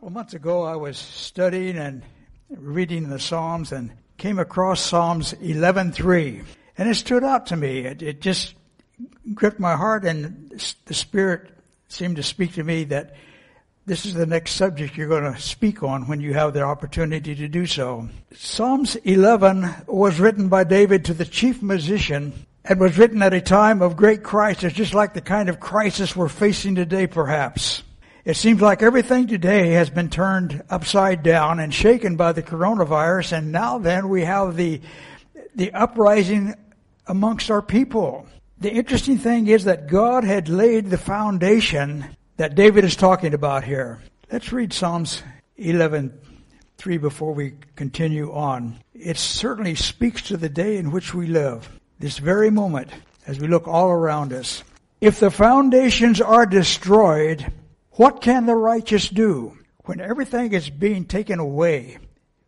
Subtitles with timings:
[0.00, 2.02] couple months ago, I was studying and
[2.48, 6.42] reading the Psalms and came across Psalms 11:3,
[6.78, 7.80] and it stood out to me.
[7.80, 8.54] It, it just
[9.34, 11.50] gripped my heart, and the Spirit
[11.88, 13.14] seemed to speak to me that
[13.84, 17.34] this is the next subject you're going to speak on when you have the opportunity
[17.34, 18.08] to do so.
[18.32, 22.32] Psalms 11 was written by David to the chief musician
[22.64, 26.16] and was written at a time of great crisis, just like the kind of crisis
[26.16, 27.82] we're facing today, perhaps.
[28.24, 33.38] It seems like everything today has been turned upside down and shaken by the coronavirus,
[33.38, 34.82] and now then we have the,
[35.54, 36.54] the uprising
[37.06, 38.26] amongst our people.
[38.58, 42.04] The interesting thing is that God had laid the foundation
[42.36, 44.02] that David is talking about here.
[44.30, 45.22] Let's read Psalms
[45.56, 46.12] 11,
[46.76, 48.80] 3 before we continue on.
[48.92, 52.90] It certainly speaks to the day in which we live, this very moment,
[53.26, 54.62] as we look all around us.
[55.00, 57.50] If the foundations are destroyed,
[57.92, 61.98] what can the righteous do when everything is being taken away?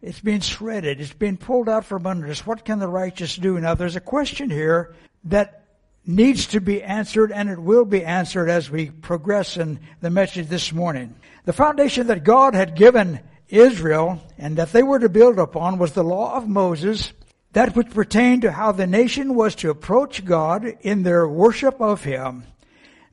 [0.01, 1.01] It's being shredded.
[1.01, 2.47] It's being pulled out from under us.
[2.47, 3.59] What can the righteous do?
[3.59, 5.65] Now, there's a question here that
[6.05, 10.49] needs to be answered, and it will be answered as we progress in the message
[10.49, 11.15] this morning.
[11.45, 15.93] The foundation that God had given Israel and that they were to build upon was
[15.93, 17.13] the law of Moses,
[17.53, 22.03] that which pertained to how the nation was to approach God in their worship of
[22.03, 22.45] Him.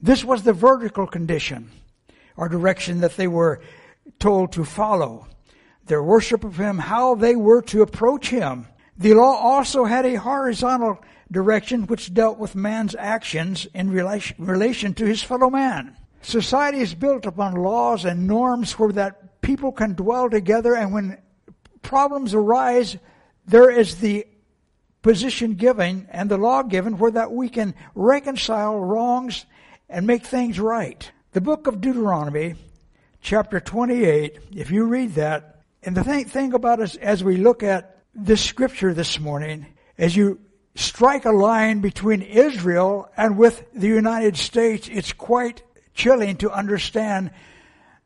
[0.02, 1.70] This was the vertical condition
[2.40, 3.60] or direction that they were
[4.18, 5.28] told to follow.
[5.86, 8.66] Their worship of Him, how they were to approach Him.
[8.98, 14.94] The law also had a horizontal direction which dealt with man's actions in relation, relation
[14.96, 15.98] to his fellow man.
[16.22, 21.18] Society is built upon laws and norms where that people can dwell together and when
[21.82, 22.98] problems arise,
[23.46, 24.26] there is the
[25.02, 29.46] position given and the law given where that we can reconcile wrongs
[29.90, 31.12] and make things right.
[31.32, 32.56] The book of Deuteronomy,
[33.22, 37.62] chapter 28, if you read that, and the thing, thing about us as we look
[37.62, 40.40] at this scripture this morning, as you
[40.74, 45.62] strike a line between Israel and with the United States, it's quite
[45.94, 47.30] chilling to understand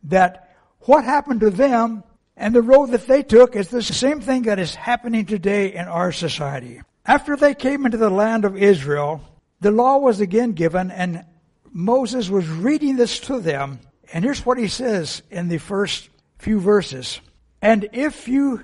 [0.03, 2.03] that what happened to them
[2.35, 5.87] and the road that they took is the same thing that is happening today in
[5.87, 6.81] our society.
[7.05, 9.21] After they came into the land of Israel,
[9.61, 11.23] the law was again given and
[11.73, 13.79] Moses was reading this to them,
[14.13, 17.19] and here's what he says in the first few verses.
[17.63, 18.63] And if you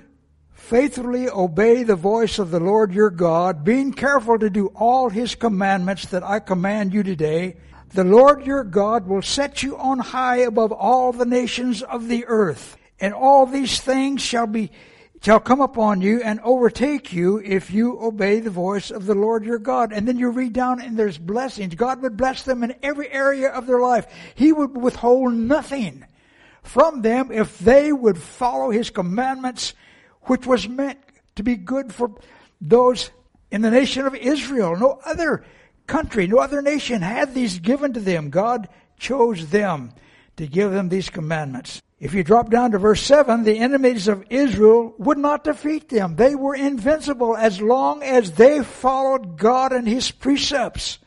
[0.52, 5.34] faithfully obey the voice of the Lord your God, being careful to do all his
[5.34, 7.56] commandments that I command you today,
[7.88, 12.24] the Lord your God will set you on high above all the nations of the
[12.26, 12.76] earth.
[13.00, 14.70] And all these things shall be
[15.22, 19.44] shall come upon you and overtake you if you obey the voice of the Lord
[19.44, 19.92] your God.
[19.92, 21.74] And then you read down and there's blessings.
[21.74, 24.06] God would bless them in every area of their life.
[24.34, 26.06] He would withhold nothing
[26.62, 29.74] from them if they would follow His commandments,
[30.22, 30.98] which was meant
[31.36, 32.14] to be good for
[32.60, 33.10] those
[33.50, 34.76] in the nation of Israel.
[34.76, 35.44] No other
[35.86, 38.30] country, no other nation had these given to them.
[38.30, 39.92] God chose them
[40.36, 41.82] to give them these commandments.
[42.00, 46.16] If you drop down to verse 7, the enemies of Israel would not defeat them.
[46.16, 50.98] They were invincible as long as they followed God and His precepts.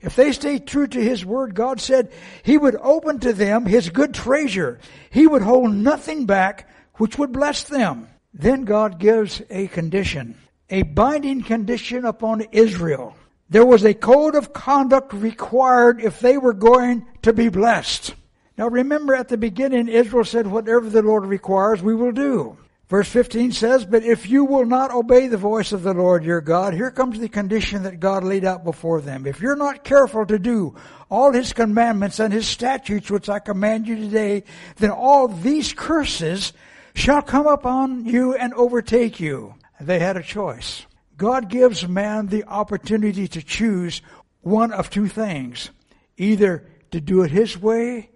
[0.00, 2.12] If they stayed true to His word, God said
[2.44, 4.78] He would open to them His good treasure.
[5.10, 8.06] He would hold nothing back which would bless them.
[8.32, 10.36] Then God gives a condition,
[10.70, 13.16] a binding condition upon Israel.
[13.50, 18.14] There was a code of conduct required if they were going to be blessed.
[18.58, 22.58] Now remember at the beginning, Israel said, whatever the Lord requires, we will do.
[22.88, 26.40] Verse 15 says, But if you will not obey the voice of the Lord your
[26.40, 29.26] God, here comes the condition that God laid out before them.
[29.26, 30.74] If you're not careful to do
[31.08, 34.42] all his commandments and his statutes which I command you today,
[34.76, 36.52] then all these curses
[36.94, 39.54] shall come upon you and overtake you.
[39.80, 40.84] They had a choice.
[41.16, 44.02] God gives man the opportunity to choose
[44.40, 45.70] one of two things.
[46.16, 48.10] Either to do it his way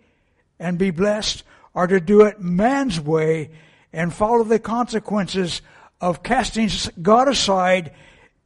[0.62, 1.43] and be blessed
[1.75, 3.50] or to do it man's way
[3.93, 5.61] and follow the consequences
[6.00, 6.70] of casting
[7.03, 7.93] God aside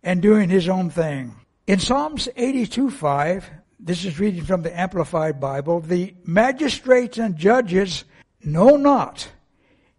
[0.03, 1.37] and doing his own thing.
[1.67, 8.05] In Psalms 82 5, this is reading from the Amplified Bible, the magistrates and judges
[8.43, 9.29] know not,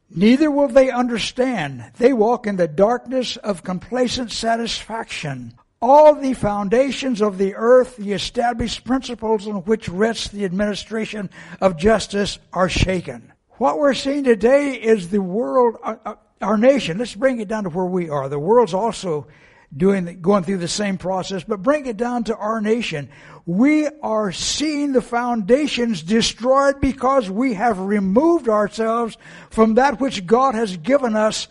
[0.10, 1.92] neither will they understand.
[1.98, 8.14] They walk in the darkness of complacent satisfaction all the foundations of the earth, the
[8.14, 11.30] established principles on which rests the administration
[11.62, 13.32] of justice are shaken.
[13.58, 17.64] What we're seeing today is the world, uh, uh, our nation, let's bring it down
[17.64, 18.30] to where we are.
[18.30, 19.28] The world's also
[19.76, 23.10] doing going through the same process, but bring it down to our nation.
[23.46, 29.18] We are seeing the foundations destroyed because we have removed ourselves
[29.50, 31.48] from that which God has given us.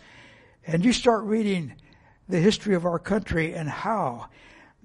[0.65, 1.73] And you start reading
[2.29, 4.27] the history of our country and how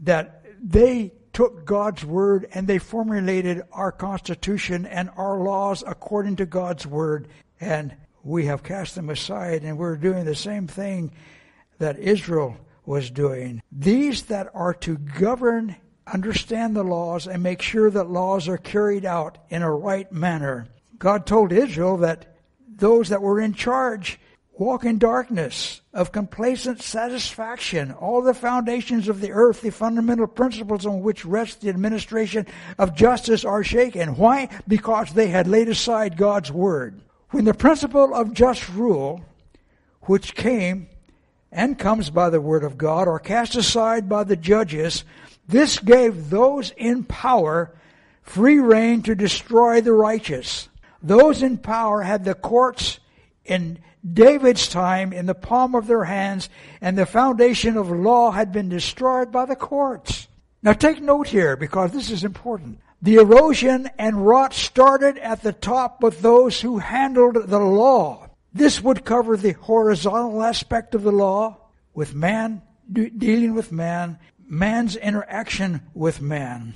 [0.02, 6.46] that they took God's word and they formulated our constitution and our laws according to
[6.46, 7.28] God's word
[7.60, 11.12] and we have cast them aside and we're doing the same thing
[11.78, 13.62] that Israel was doing.
[13.70, 19.04] These that are to govern, understand the laws, and make sure that laws are carried
[19.04, 20.68] out in a right manner.
[20.98, 22.36] God told Israel that
[22.68, 24.18] those that were in charge
[24.58, 27.92] walk in darkness of complacent satisfaction.
[27.92, 32.46] All the foundations of the earth, the fundamental principles on which rests the administration
[32.78, 34.16] of justice are shaken.
[34.16, 34.48] Why?
[34.68, 37.00] Because they had laid aside God's word.
[37.30, 39.24] When the principle of just rule,
[40.02, 40.88] which came
[41.50, 45.04] and comes by the word of God are cast aside by the judges,
[45.48, 47.74] this gave those in power
[48.22, 50.68] free rein to destroy the righteous.
[51.02, 53.00] Those in power had the courts
[53.44, 53.78] in
[54.10, 56.48] David's time in the palm of their hands,
[56.80, 60.28] and the foundation of law had been destroyed by the courts.
[60.62, 62.80] Now take note here because this is important.
[63.00, 68.28] The erosion and rot started at the top with those who handled the law.
[68.52, 71.56] This would cover the horizontal aspect of the law
[71.94, 72.62] with man,
[72.92, 76.74] dealing with man, man's interaction with man.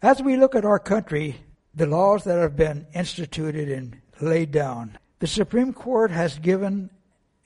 [0.00, 1.36] As we look at our country,
[1.74, 6.90] the laws that have been instituted and laid down, the Supreme Court has given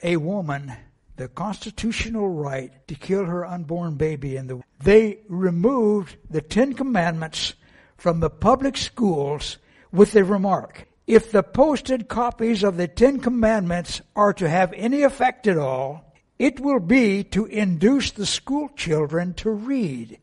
[0.03, 0.73] a woman
[1.15, 7.55] the constitutional right to kill her unborn baby in the they removed the 10 commandments
[7.97, 9.59] from the public schools
[9.93, 15.05] with the remark if the posted copies of the Ten Commandments are to have any
[15.05, 20.19] effect at all, it will be to induce the school children to read,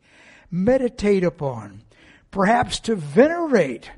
[0.52, 1.84] meditate upon,
[2.32, 3.90] perhaps to venerate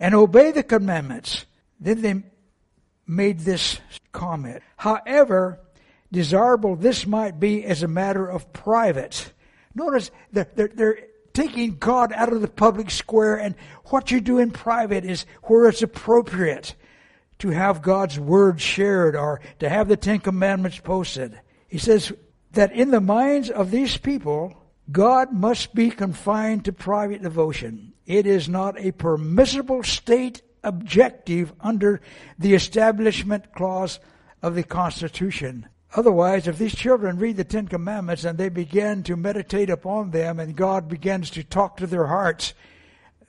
[0.00, 1.44] and obey the commandments.
[1.78, 2.22] Then they
[3.08, 3.80] made this
[4.12, 4.62] comment.
[4.76, 5.58] However,
[6.12, 9.32] desirable this might be as a matter of private.
[9.74, 10.98] Notice that they're, they're,
[11.38, 13.54] taking God out of the public square and
[13.86, 16.74] what you do in private is where it's appropriate
[17.38, 21.38] to have God's word shared or to have the Ten Commandments posted.
[21.68, 22.12] He says
[22.52, 24.56] that in the minds of these people,
[24.90, 27.92] God must be confined to private devotion.
[28.04, 32.00] It is not a permissible state objective under
[32.38, 33.98] the Establishment Clause
[34.42, 35.68] of the Constitution.
[35.94, 40.38] Otherwise, if these children read the Ten Commandments and they begin to meditate upon them
[40.38, 42.52] and God begins to talk to their hearts,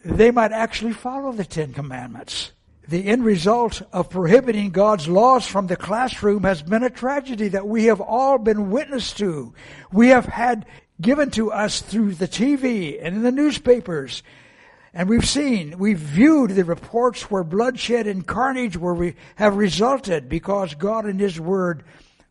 [0.03, 2.51] they might actually follow the Ten Commandments.
[2.87, 7.67] The end result of prohibiting God's laws from the classroom has been a tragedy that
[7.67, 9.53] we have all been witness to.
[9.91, 10.65] We have had
[10.99, 14.23] given to us through the TV and in the newspapers.
[14.93, 20.27] And we've seen, we've viewed the reports where bloodshed and carnage were we have resulted
[20.29, 21.83] because God and His Word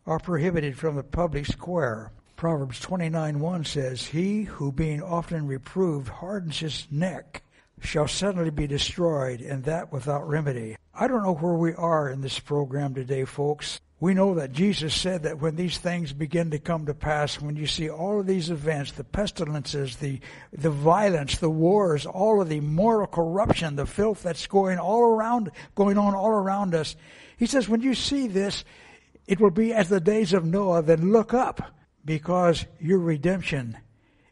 [0.05, 2.11] are prohibited from the public square.
[2.35, 7.43] Proverbs 29 1 says, He who being often reproved hardens his neck
[7.81, 10.75] shall suddenly be destroyed, and that without remedy.
[10.93, 13.79] I don't know where we are in this program today, folks.
[14.01, 17.57] We know that Jesus said that when these things begin to come to pass, when
[17.57, 20.21] you see all of these events, the pestilences, the,
[20.53, 25.51] the violence, the wars, all of the moral corruption, the filth that's going all around,
[25.75, 26.95] going on all around us,
[27.35, 28.63] he says, when you see this,
[29.27, 31.61] it will be as the days of Noah, then look up,
[32.05, 33.77] because your redemption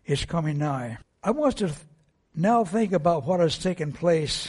[0.05, 0.97] is coming nigh.
[1.21, 1.71] I want to
[2.37, 4.47] now think about what has taken place.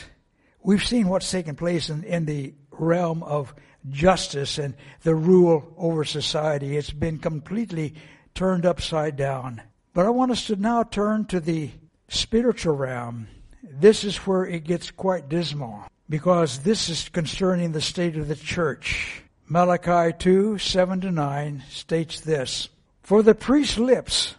[0.62, 3.54] We've seen what's taken place in, in the realm of
[3.88, 6.76] justice and the rule over society.
[6.76, 7.95] It's been completely
[8.35, 9.62] turned upside down.
[9.95, 11.71] But I want us to now turn to the
[12.09, 13.28] spiritual realm.
[13.62, 18.37] This is where it gets quite dismal because this is concerning the state of the
[18.37, 19.23] church.
[19.49, 22.68] Malachi 2 7 to 9 states this
[23.02, 24.35] For the priest's lips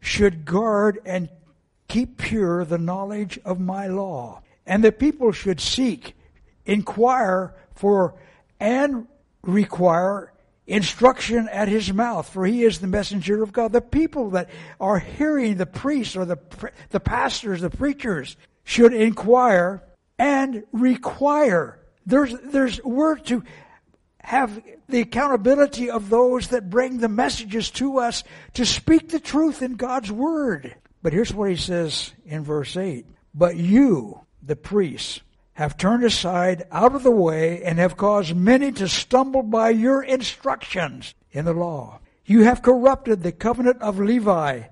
[0.00, 1.28] should guard and
[1.88, 6.14] keep pure the knowledge of my law, and the people should seek,
[6.64, 8.14] inquire for,
[8.58, 9.06] and
[9.42, 10.32] require
[10.66, 13.72] instruction at his mouth, for he is the messenger of God.
[13.72, 14.50] The people that
[14.80, 16.38] are hearing the priests or the,
[16.90, 19.82] the pastors, the preachers, should inquire
[20.18, 21.78] and require.
[22.04, 23.44] There's, there's word to
[24.26, 28.24] have the accountability of those that bring the messages to us
[28.54, 30.74] to speak the truth in God's Word.
[31.06, 35.20] But here's what he says in verse 8 But you, the priests,
[35.52, 40.02] have turned aside out of the way and have caused many to stumble by your
[40.02, 42.00] instructions in the law.
[42.24, 44.62] You have corrupted the covenant of Levi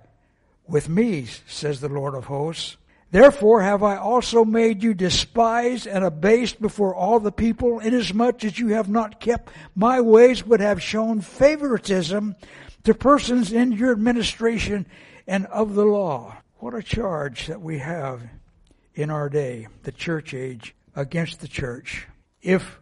[0.66, 2.78] with me, says the Lord of hosts.
[3.12, 8.58] Therefore have I also made you despised and abased before all the people, inasmuch as
[8.58, 12.34] you have not kept my ways, but have shown favoritism
[12.82, 14.84] to persons in your administration
[15.26, 16.36] and of the law.
[16.58, 18.22] What a charge that we have
[18.94, 22.06] in our day, the church age, against the church.
[22.40, 22.80] If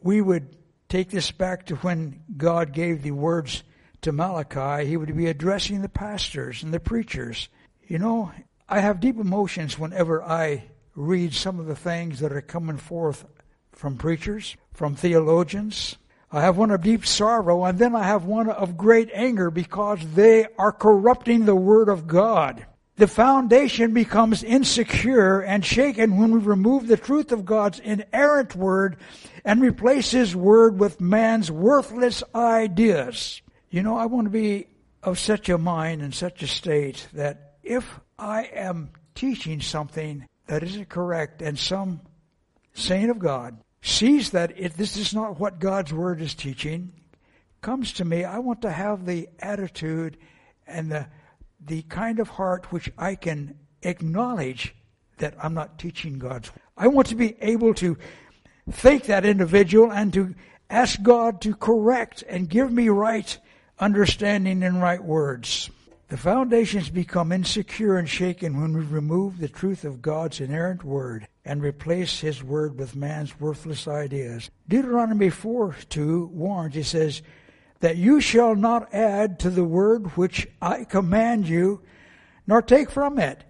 [0.00, 0.56] we would
[0.88, 3.62] take this back to when God gave the words
[4.02, 7.48] to Malachi, he would be addressing the pastors and the preachers.
[7.86, 8.32] You know,
[8.68, 10.64] I have deep emotions whenever I
[10.94, 13.24] read some of the things that are coming forth
[13.72, 15.96] from preachers, from theologians.
[16.34, 20.00] I have one of deep sorrow, and then I have one of great anger because
[20.14, 22.66] they are corrupting the Word of God.
[22.96, 28.96] The foundation becomes insecure and shaken when we remove the truth of God's inerrant Word
[29.44, 33.40] and replace His Word with man's worthless ideas.
[33.70, 34.66] You know, I want to be
[35.04, 40.64] of such a mind and such a state that if I am teaching something that
[40.64, 42.00] isn't correct and some
[42.72, 46.92] saint of God sees that if this is not what God's word is teaching,
[47.60, 50.16] comes to me, I want to have the attitude
[50.66, 51.06] and the
[51.66, 54.74] the kind of heart which I can acknowledge
[55.18, 56.60] that I'm not teaching God's word.
[56.76, 57.96] I want to be able to
[58.70, 60.34] thank that individual and to
[60.68, 63.38] ask God to correct and give me right
[63.78, 65.70] understanding and right words.
[66.14, 71.26] The foundations become insecure and shaken when we remove the truth of God's inerrant word
[71.44, 74.48] and replace his word with man's worthless ideas.
[74.68, 77.20] Deuteronomy 4 2 warns, it says,
[77.80, 81.82] that you shall not add to the word which I command you,
[82.46, 83.42] nor take from it.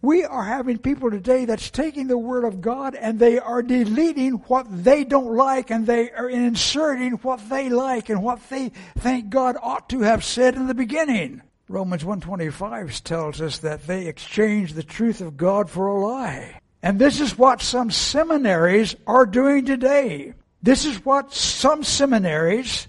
[0.00, 4.36] We are having people today that's taking the word of God and they are deleting
[4.46, 9.28] what they don't like and they are inserting what they like and what they think
[9.28, 11.42] God ought to have said in the beginning.
[11.68, 16.60] Romans 125 tells us that they exchange the truth of God for a lie.
[16.82, 20.34] And this is what some seminaries are doing today.
[20.62, 22.88] This is what some seminaries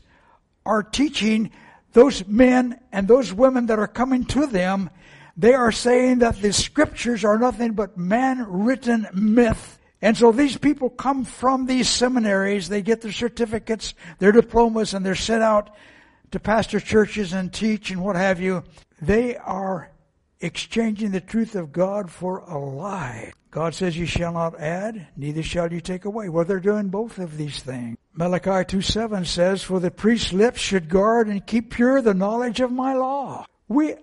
[0.65, 1.51] are teaching
[1.93, 4.89] those men and those women that are coming to them.
[5.37, 9.79] They are saying that the scriptures are nothing but man-written myth.
[10.01, 15.05] And so these people come from these seminaries, they get their certificates, their diplomas, and
[15.05, 15.75] they're sent out
[16.33, 18.63] to pastor churches and teach and what have you,
[18.99, 19.91] they are
[20.41, 23.31] exchanging the truth of God for a lie.
[23.51, 26.29] God says, You shall not add, neither shall you take away.
[26.29, 27.97] Well, they're doing both of these things.
[28.13, 32.61] Malachi 2 7 says, For the priest's lips should guard and keep pure the knowledge
[32.61, 33.45] of my law.
[33.67, 33.93] We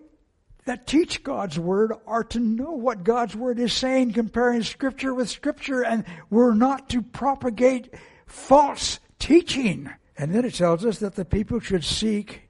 [0.66, 5.28] that teach God's word are to know what God's word is saying, comparing scripture with
[5.28, 7.92] scripture, and we're not to propagate
[8.26, 9.90] false teaching.
[10.20, 12.42] And then it tells us that the people should seek,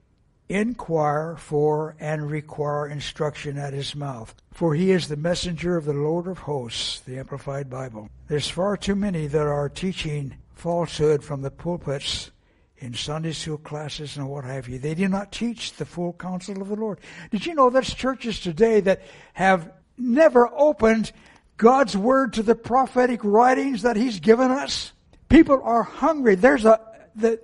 [0.49, 4.35] inquire for, and require instruction at his mouth.
[4.51, 8.09] For he is the messenger of the Lord of hosts, the Amplified Bible.
[8.27, 12.31] There's far too many that are teaching falsehood from the pulpits
[12.79, 14.77] in Sunday school classes and what have you.
[14.77, 16.99] They do not teach the full counsel of the Lord.
[17.29, 19.01] Did you know there's churches today that
[19.31, 21.13] have never opened
[21.55, 24.91] God's word to the prophetic writings that He's given us?
[25.29, 26.35] People are hungry.
[26.35, 26.81] There's a,
[27.15, 27.39] the,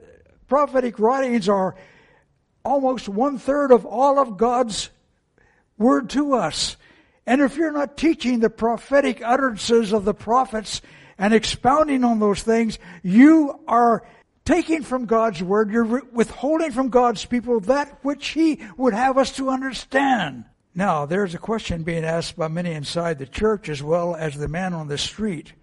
[0.48, 1.76] prophetic writings are
[2.64, 4.90] almost one third of all of God's
[5.78, 6.78] word to us.
[7.26, 10.82] And if you're not teaching the prophetic utterances of the prophets
[11.18, 14.08] and expounding on those things, you are
[14.46, 19.36] taking from God's word, you're withholding from God's people that which He would have us
[19.36, 20.46] to understand.
[20.74, 24.48] Now, there's a question being asked by many inside the church as well as the
[24.48, 25.54] man on the street.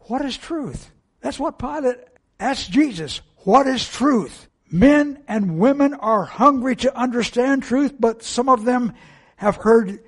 [0.00, 0.90] What is truth?
[1.20, 1.98] That's what Pilate
[2.38, 3.22] asked Jesus.
[3.44, 4.48] What is truth?
[4.70, 8.94] Men and women are hungry to understand truth, but some of them
[9.36, 10.02] have heard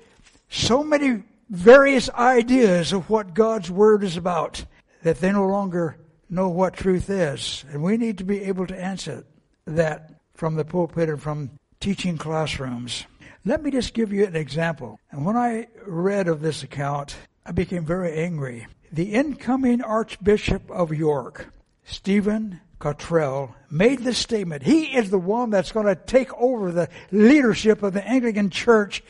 [0.49, 4.65] so many various ideas of what God's Word is about
[5.03, 5.97] that they no longer
[6.31, 7.63] know what truth is.
[7.71, 9.23] And we need to be able to answer
[9.65, 13.05] that from the pulpit and from teaching classrooms.
[13.45, 14.99] Let me just give you an example.
[15.11, 17.15] And when I read of this account,
[17.45, 18.65] I became very angry.
[18.91, 21.53] The incoming Archbishop of York,
[21.85, 24.63] Stephen Cottrell made this statement.
[24.63, 29.03] He is the one that's going to take over the leadership of the Anglican Church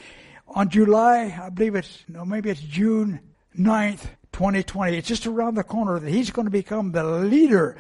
[0.48, 3.20] on July, I believe it's, no, maybe it's June
[3.58, 4.98] 9th, 2020.
[4.98, 7.76] It's just around the corner that he's going to become the leader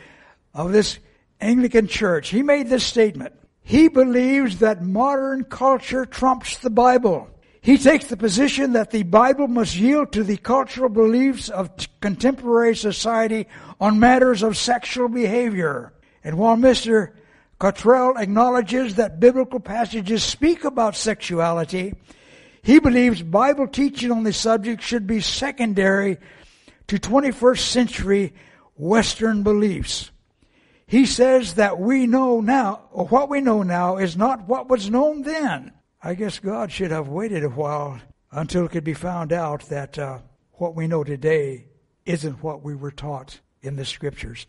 [0.53, 0.99] of this
[1.39, 2.29] Anglican Church.
[2.29, 3.33] He made this statement.
[3.61, 7.29] He believes that modern culture trumps the Bible.
[7.67, 11.69] He takes the position that the Bible must yield to the cultural beliefs of
[11.99, 13.45] contemporary society
[13.81, 15.91] on matters of sexual behavior.
[16.23, 17.11] And while Mr.
[17.59, 21.93] Cottrell acknowledges that biblical passages speak about sexuality.
[22.61, 26.19] He believes Bible teaching on the subject should be secondary
[26.87, 28.33] to 21st century
[28.77, 30.09] Western beliefs.
[30.85, 34.89] He says that we know now, or what we know now is not what was
[34.89, 35.73] known then.
[36.07, 37.99] I guess God should have waited a while
[38.31, 40.19] until it could be found out that uh,
[40.53, 41.65] what we know today
[42.05, 44.47] isn't what we were taught in the scriptures.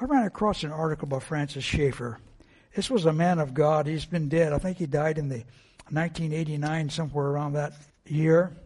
[0.00, 2.20] I ran across an article by Francis Schaeffer.
[2.76, 3.88] This was a man of God.
[3.88, 4.52] He's been dead.
[4.52, 5.42] I think he died in the
[5.88, 7.72] 1989, somewhere around that
[8.06, 8.56] year.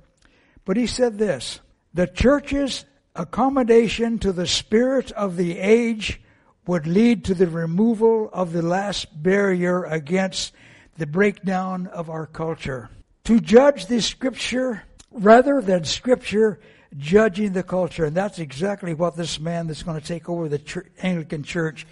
[0.66, 1.60] But he said this,
[1.94, 2.84] the church's
[3.16, 6.20] accommodation to the spirit of the age
[6.66, 10.52] would lead to the removal of the last barrier against
[10.96, 12.90] the breakdown of our culture.
[13.24, 16.60] To judge the scripture rather than scripture
[16.96, 18.04] judging the culture.
[18.04, 21.86] And that's exactly what this man that's going to take over the church, Anglican church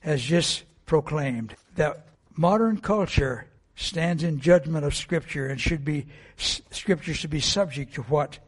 [0.00, 1.54] has just proclaimed.
[1.76, 7.94] That modern culture stands in judgment of scripture and should be, scripture should be subject
[7.94, 8.38] to what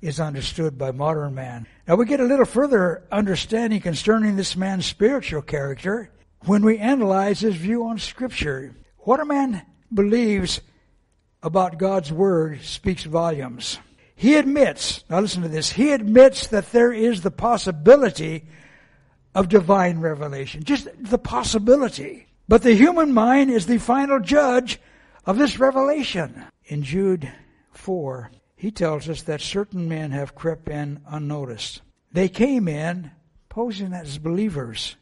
[0.00, 1.66] is understood by modern man.
[1.88, 6.10] Now we get a little further understanding concerning this man's spiritual character
[6.44, 8.74] when we analyze his view on scripture.
[9.04, 10.62] What a man believes
[11.42, 13.78] about God's word speaks volumes.
[14.16, 18.46] He admits, now listen to this, he admits that there is the possibility
[19.34, 20.64] of divine revelation.
[20.64, 22.28] Just the possibility.
[22.48, 24.80] But the human mind is the final judge
[25.26, 26.44] of this revelation.
[26.64, 27.30] In Jude
[27.72, 31.82] 4, he tells us that certain men have crept in unnoticed.
[32.10, 33.10] They came in
[33.50, 34.96] posing as believers.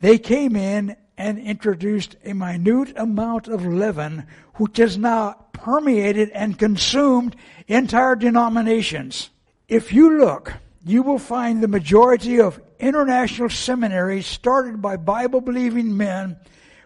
[0.00, 6.58] They came in and introduced a minute amount of leaven which has now permeated and
[6.58, 7.34] consumed
[7.66, 9.30] entire denominations.
[9.68, 10.54] If you look,
[10.86, 16.36] you will find the majority of international seminaries started by Bible believing men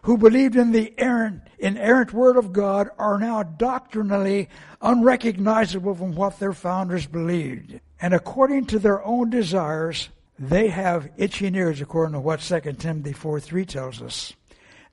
[0.03, 4.49] who believed in the errant, inerrant Word of God are now doctrinally
[4.81, 7.79] unrecognizable from what their founders believed.
[8.01, 10.09] And according to their own desires,
[10.39, 14.33] they have itching ears, according to what 2 Timothy 4 3 tells us.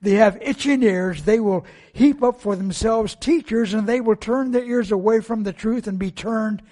[0.02, 1.24] They have itching ears.
[1.24, 5.42] They will heap up for themselves teachers, and they will turn their ears away from
[5.42, 6.62] the truth and be turned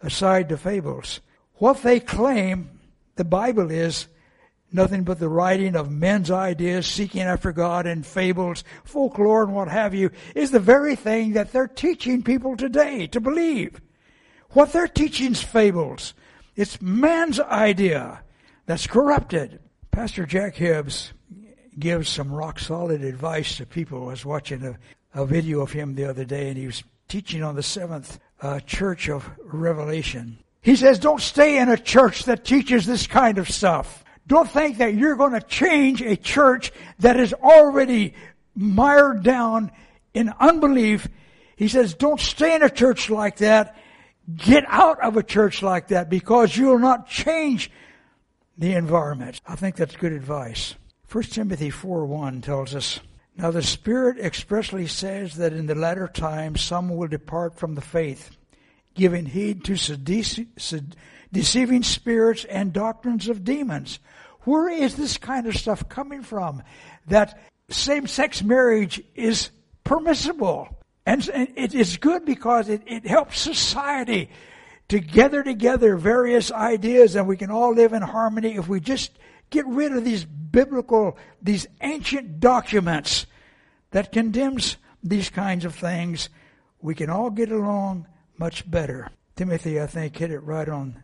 [0.00, 1.20] aside to fables.
[1.54, 2.80] What they claim
[3.16, 4.08] the Bible is
[4.72, 9.68] nothing but the writing of men's ideas, seeking after God and fables, folklore and what
[9.68, 13.80] have you, is the very thing that they're teaching people today to believe.
[14.50, 16.12] What they're teaching is fables.
[16.56, 18.22] It's man's idea
[18.66, 19.60] that's corrupted.
[19.90, 21.12] Pastor Jack Hibbs
[21.78, 24.04] gives some rock solid advice to people.
[24.04, 24.78] I was watching a,
[25.14, 28.60] a video of him the other day and he was teaching on the seventh uh,
[28.60, 30.38] church of Revelation.
[30.62, 34.04] He says, don't stay in a church that teaches this kind of stuff.
[34.26, 38.14] Don't think that you're going to change a church that is already
[38.54, 39.70] mired down
[40.14, 41.08] in unbelief.
[41.56, 43.76] He says, don't stay in a church like that.
[44.36, 47.70] Get out of a church like that because you will not change
[48.56, 49.40] the environment.
[49.46, 50.74] I think that's good advice.
[51.10, 53.00] 1 Timothy 4 1 tells us,
[53.36, 57.80] Now the Spirit expressly says that in the latter times some will depart from the
[57.80, 58.36] faith,
[58.94, 59.76] giving heed to
[61.32, 63.98] deceiving spirits and doctrines of demons
[64.44, 66.62] where is this kind of stuff coming from?
[67.08, 69.50] That same-sex marriage is
[69.82, 70.68] permissible.
[71.06, 74.30] And it is good because it, it helps society
[74.88, 79.18] to gather together various ideas and we can all live in harmony if we just
[79.50, 83.26] get rid of these biblical, these ancient documents
[83.90, 86.28] that condemns these kinds of things.
[86.80, 88.06] We can all get along
[88.38, 89.10] much better.
[89.36, 91.02] Timothy, I think, hit it right on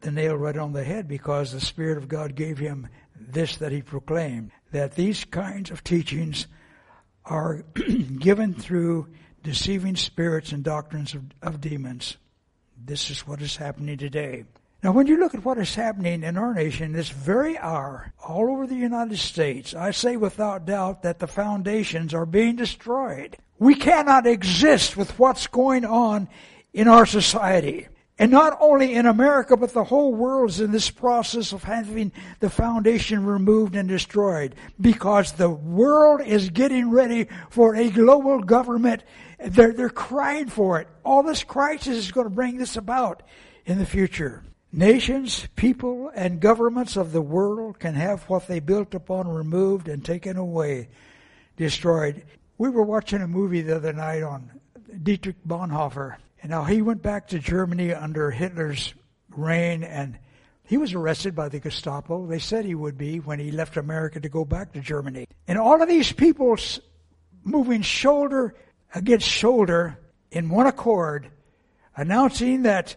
[0.00, 3.72] the nail right on the head because the Spirit of God gave him this that
[3.72, 6.46] he proclaimed that these kinds of teachings
[7.24, 7.64] are
[8.18, 9.08] given through
[9.42, 12.16] deceiving spirits and doctrines of, of demons.
[12.82, 14.44] This is what is happening today.
[14.82, 18.50] Now, when you look at what is happening in our nation this very hour, all
[18.50, 23.36] over the United States, I say without doubt that the foundations are being destroyed.
[23.58, 26.30] We cannot exist with what's going on
[26.72, 27.88] in our society.
[28.20, 32.12] And not only in America, but the whole world is in this process of having
[32.40, 39.04] the foundation removed and destroyed because the world is getting ready for a global government.
[39.44, 40.88] They're, they're crying for it.
[41.04, 43.22] All this crisis is going to bring this about
[43.64, 44.42] in the future.
[44.72, 50.04] Nations, people, and governments of the world can have what they built upon removed and
[50.04, 50.88] taken away,
[51.56, 52.24] destroyed.
[52.58, 54.50] We were watching a movie the other night on
[55.02, 58.94] Dietrich Bonhoeffer and now he went back to Germany under Hitler's
[59.30, 60.18] reign and
[60.64, 62.26] He was arrested by the Gestapo.
[62.26, 65.26] They said he would be when he left America to go back to Germany.
[65.48, 66.56] And all of these people
[67.42, 68.54] moving shoulder
[68.94, 69.98] against shoulder
[70.30, 71.30] in one accord,
[71.96, 72.96] announcing that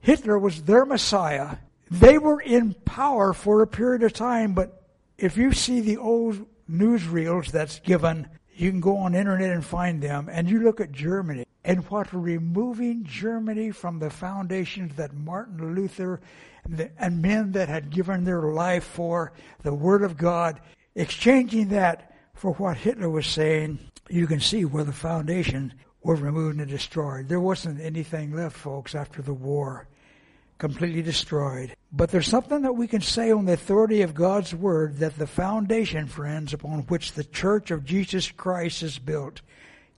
[0.00, 1.56] Hitler was their Messiah.
[1.90, 4.82] They were in power for a period of time, but
[5.18, 10.02] if you see the old newsreels that's given, you can go on internet and find
[10.02, 15.74] them, and you look at Germany and what removing Germany from the foundations that Martin
[15.74, 16.20] Luther
[16.64, 20.60] and, the, and men that had given their life for the Word of God,
[20.94, 23.78] exchanging that for what Hitler was saying,
[24.10, 27.28] you can see where the foundation were removed and destroyed.
[27.28, 29.86] There wasn't anything left, folks, after the war.
[30.58, 31.74] Completely destroyed.
[31.90, 35.26] But there's something that we can say on the authority of God's Word that the
[35.26, 39.40] foundation, friends, upon which the Church of Jesus Christ is built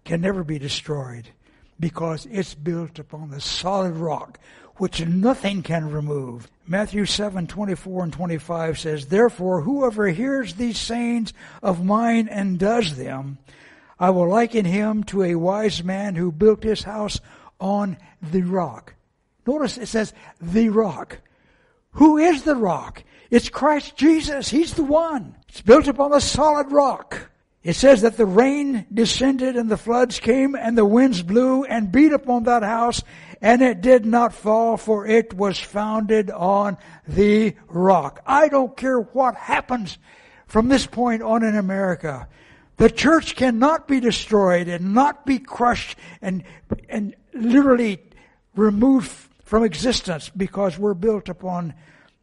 [0.04, 1.28] can never be destroyed
[1.80, 4.38] because it's built upon the solid rock
[4.76, 6.48] which nothing can remove.
[6.66, 12.96] Matthew 7, 24 and 25 says, Therefore, whoever hears these sayings of mine and does
[12.96, 13.38] them,
[14.02, 17.20] I will liken him to a wise man who built his house
[17.60, 18.94] on the rock.
[19.46, 21.20] Notice it says the rock.
[21.92, 23.04] Who is the rock?
[23.30, 24.48] It's Christ Jesus.
[24.48, 25.36] He's the one.
[25.48, 27.30] It's built upon a solid rock.
[27.62, 31.92] It says that the rain descended and the floods came and the winds blew and
[31.92, 33.04] beat upon that house
[33.40, 38.20] and it did not fall for it was founded on the rock.
[38.26, 39.96] I don't care what happens
[40.48, 42.26] from this point on in America.
[42.76, 46.42] The church cannot be destroyed and not be crushed and,
[46.88, 48.02] and literally
[48.56, 49.10] removed
[49.44, 51.74] from existence because we're built upon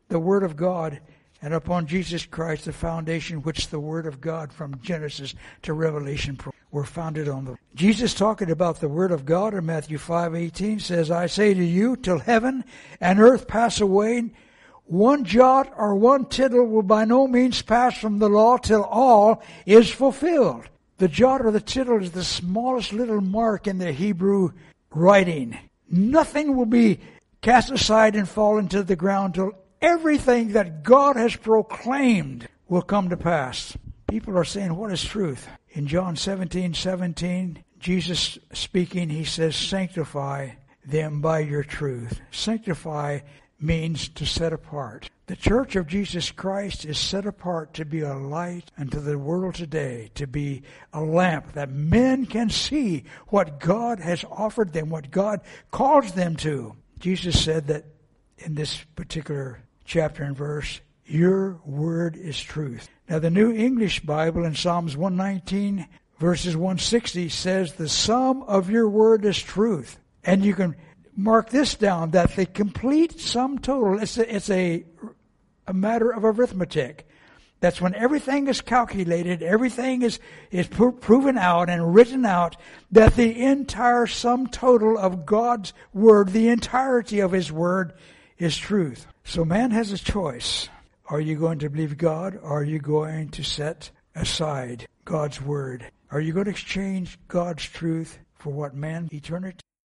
[0.10, 1.00] the Word of God
[1.42, 6.38] and upon Jesus Christ, the foundation which the Word of God from Genesis to Revelation
[6.72, 7.46] were founded on.
[7.46, 11.54] The Jesus talking about the Word of God in Matthew five eighteen says, "I say
[11.54, 12.66] to you, till heaven
[13.00, 14.32] and earth pass away,
[14.90, 19.44] one jot or one tittle will by no means pass from the law till all
[19.68, 20.68] is fulfilled.
[20.98, 24.50] The jot or the tittle is the smallest little mark in the Hebrew
[24.90, 25.58] writing.
[25.92, 27.00] Nothing will be
[27.42, 33.10] cast aside and fall into the ground till everything that God has proclaimed will come
[33.10, 33.78] to pass.
[34.08, 35.48] People are saying, what is truth?
[35.70, 40.50] In John 17, 17, Jesus speaking, he says, sanctify
[40.84, 42.20] them by your truth.
[42.32, 43.20] Sanctify
[43.62, 45.10] means to set apart.
[45.28, 49.56] The Church of Jesus Christ is set apart to be a light unto the world
[49.56, 55.12] today, to be a lamp that men can see what God has offered them, what
[55.12, 55.42] God
[55.72, 56.76] calls them to.
[57.00, 57.86] Jesus said that
[58.40, 62.90] in this particular chapter and verse, Your word is truth.
[63.08, 65.88] Now, the New English Bible in Psalms 119,
[66.20, 69.98] verses 160 says, The sum of your word is truth.
[70.24, 70.76] And you can
[71.20, 74.86] mark this down that the complete sum total, it's a, it's a,
[75.68, 77.06] a matter of arithmetic.
[77.60, 82.56] That's when everything is calculated, everything is, is pro- proven out and written out,
[82.92, 87.94] that the entire sum total of God's Word, the entirety of His Word,
[88.38, 89.06] is truth.
[89.26, 90.70] So man has a choice.
[91.10, 92.40] Are you going to believe God?
[92.42, 95.84] Or are you going to set aside God's Word?
[96.12, 99.60] Are you going to exchange God's truth for what man eternity